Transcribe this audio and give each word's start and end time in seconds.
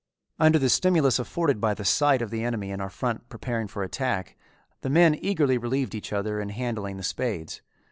Under 0.39 0.57
the 0.57 0.67
stimulus 0.67 1.19
afforded 1.19 1.61
by 1.61 1.75
the 1.75 1.85
sight 1.85 2.23
of 2.23 2.31
the 2.31 2.43
enemy 2.43 2.71
in 2.71 2.81
our 2.81 2.89
front 2.89 3.29
preparing 3.29 3.67
for 3.67 3.83
attack, 3.83 4.35
the 4.81 4.89
men 4.89 5.13
eagerly 5.21 5.59
relieved 5.59 5.93
each 5.93 6.11
other 6.11 6.39
in 6.41 6.49
handling 6.49 6.97
the 6.97 7.03
spades. 7.03 7.61